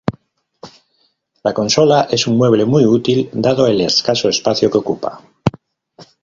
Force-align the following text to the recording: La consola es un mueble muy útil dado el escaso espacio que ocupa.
La 1.47 1.53
consola 1.59 1.99
es 2.09 2.25
un 2.25 2.35
mueble 2.35 2.65
muy 2.65 2.85
útil 2.85 3.29
dado 3.31 3.67
el 3.67 3.81
escaso 3.81 4.29
espacio 4.29 4.71
que 4.71 4.79
ocupa. 4.79 5.21